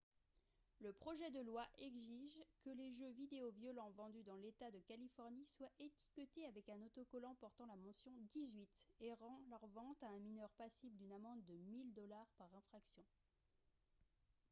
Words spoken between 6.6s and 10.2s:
un autocollant portant la mention «18» et rend leur vente à un